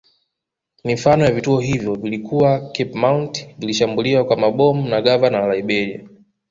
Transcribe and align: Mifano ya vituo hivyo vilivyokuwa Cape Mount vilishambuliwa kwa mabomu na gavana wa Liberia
Mifano 0.83 1.25
ya 1.25 1.31
vituo 1.31 1.59
hivyo 1.59 1.95
vilivyokuwa 1.95 2.59
Cape 2.59 2.91
Mount 2.93 3.47
vilishambuliwa 3.57 4.25
kwa 4.25 4.37
mabomu 4.37 4.89
na 4.89 5.01
gavana 5.01 5.41
wa 5.41 5.55
Liberia 5.55 6.05